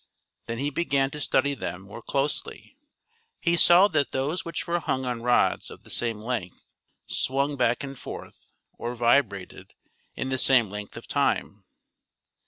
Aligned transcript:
Then 0.47 0.57
he 0.57 0.71
began 0.71 1.11
to 1.11 1.19
studj 1.19 1.59
them 1.59 1.83
more 1.83 2.01
closely. 2.01 2.75
He 3.39 3.55
saw 3.55 3.87
that 3.89 4.13
those 4.13 4.43
which 4.43 4.65
were 4.65 4.79
hung 4.79 5.05
on 5.05 5.21
rods 5.21 5.69
of 5.69 5.83
the 5.83 5.91
same 5.91 6.17
length 6.17 6.63
swung 7.05 7.55
back 7.55 7.83
and 7.83 7.95
forth, 7.95 8.49
or 8.79 8.95
vibrated, 8.95 9.75
in 10.15 10.29
the 10.29 10.39
same 10.39 10.71
length 10.71 10.97
of 10.97 11.07
time. 11.07 11.65